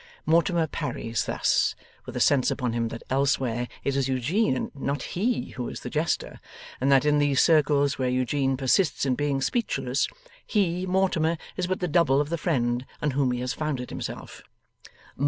Mortimer 0.25 0.65
parries 0.65 1.25
thus, 1.25 1.75
with 2.07 2.15
a 2.17 2.19
sense 2.19 2.49
upon 2.49 2.73
him 2.73 2.87
that 2.87 3.03
elsewhere 3.11 3.67
it 3.83 3.95
is 3.95 4.07
Eugene 4.09 4.55
and 4.57 4.71
not 4.75 5.03
he 5.03 5.49
who 5.51 5.69
is 5.69 5.81
the 5.81 5.91
jester, 5.91 6.39
and 6.79 6.91
that 6.91 7.05
in 7.05 7.19
these 7.19 7.39
circles 7.39 7.99
where 7.99 8.09
Eugene 8.09 8.57
persists 8.57 9.05
in 9.05 9.13
being 9.13 9.41
speechless, 9.43 10.07
he, 10.43 10.87
Mortimer, 10.87 11.37
is 11.55 11.67
but 11.67 11.81
the 11.81 11.87
double 11.87 12.19
of 12.19 12.29
the 12.29 12.37
friend 12.39 12.83
on 12.99 13.11
whom 13.11 13.31
he 13.31 13.41
has 13.41 13.53
founded 13.53 13.91
himself. 13.91 14.41